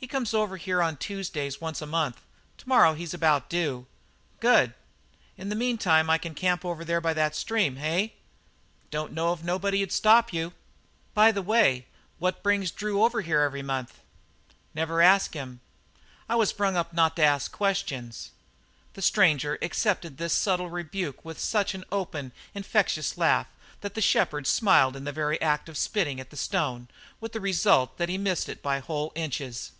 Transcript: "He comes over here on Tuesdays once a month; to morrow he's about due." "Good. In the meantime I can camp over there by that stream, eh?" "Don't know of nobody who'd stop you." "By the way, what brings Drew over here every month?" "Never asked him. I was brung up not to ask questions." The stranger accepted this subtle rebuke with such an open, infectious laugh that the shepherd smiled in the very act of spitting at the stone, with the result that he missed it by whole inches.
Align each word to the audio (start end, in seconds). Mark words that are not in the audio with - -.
"He 0.00 0.06
comes 0.06 0.32
over 0.32 0.56
here 0.58 0.80
on 0.80 0.96
Tuesdays 0.96 1.60
once 1.60 1.82
a 1.82 1.86
month; 1.86 2.20
to 2.58 2.68
morrow 2.68 2.94
he's 2.94 3.12
about 3.12 3.50
due." 3.50 3.86
"Good. 4.38 4.72
In 5.36 5.48
the 5.48 5.56
meantime 5.56 6.08
I 6.08 6.18
can 6.18 6.36
camp 6.36 6.64
over 6.64 6.84
there 6.84 7.00
by 7.00 7.12
that 7.14 7.34
stream, 7.34 7.76
eh?" 7.78 8.10
"Don't 8.92 9.12
know 9.12 9.32
of 9.32 9.42
nobody 9.42 9.80
who'd 9.80 9.90
stop 9.90 10.32
you." 10.32 10.52
"By 11.14 11.32
the 11.32 11.42
way, 11.42 11.86
what 12.20 12.44
brings 12.44 12.70
Drew 12.70 13.02
over 13.02 13.22
here 13.22 13.40
every 13.40 13.60
month?" 13.60 13.98
"Never 14.72 15.02
asked 15.02 15.34
him. 15.34 15.60
I 16.28 16.36
was 16.36 16.52
brung 16.52 16.76
up 16.76 16.92
not 16.92 17.16
to 17.16 17.24
ask 17.24 17.50
questions." 17.50 18.30
The 18.94 19.02
stranger 19.02 19.58
accepted 19.60 20.16
this 20.16 20.32
subtle 20.32 20.70
rebuke 20.70 21.24
with 21.24 21.40
such 21.40 21.74
an 21.74 21.82
open, 21.90 22.30
infectious 22.54 23.18
laugh 23.18 23.48
that 23.80 23.94
the 23.94 24.00
shepherd 24.00 24.46
smiled 24.46 24.94
in 24.94 25.02
the 25.02 25.10
very 25.12 25.40
act 25.42 25.68
of 25.68 25.76
spitting 25.76 26.20
at 26.20 26.30
the 26.30 26.36
stone, 26.36 26.86
with 27.20 27.32
the 27.32 27.40
result 27.40 27.98
that 27.98 28.08
he 28.08 28.16
missed 28.16 28.48
it 28.48 28.62
by 28.62 28.78
whole 28.78 29.10
inches. 29.16 29.72